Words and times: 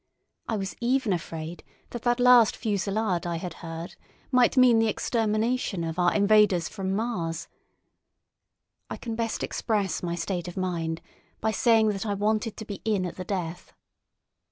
I 0.49 0.55
was 0.57 0.75
even 0.81 1.13
afraid 1.13 1.63
that 1.91 2.01
that 2.01 2.19
last 2.19 2.55
fusillade 2.57 3.27
I 3.27 3.35
had 3.35 3.53
heard 3.61 3.95
might 4.31 4.57
mean 4.57 4.79
the 4.79 4.87
extermination 4.87 5.83
of 5.83 5.99
our 5.99 6.11
invaders 6.11 6.67
from 6.67 6.95
Mars. 6.95 7.47
I 8.89 8.97
can 8.97 9.13
best 9.15 9.43
express 9.43 10.01
my 10.01 10.15
state 10.15 10.47
of 10.47 10.57
mind 10.57 11.01
by 11.39 11.51
saying 11.51 11.89
that 11.89 12.07
I 12.07 12.15
wanted 12.15 12.57
to 12.57 12.65
be 12.65 12.81
in 12.83 13.05
at 13.05 13.15
the 13.15 13.23
death. 13.23 13.73